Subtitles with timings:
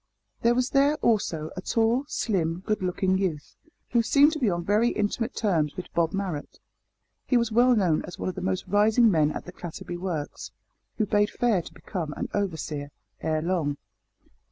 [0.41, 3.55] There was there, also, a tall, slim, good looking youth,
[3.91, 6.57] who seemed to be on very intimate terms with Bob Marrot.
[7.27, 10.49] He was well known as one of the most rising men at the Clatterby works,
[10.97, 12.89] who bade fair to become an overseer
[13.21, 13.77] ere long.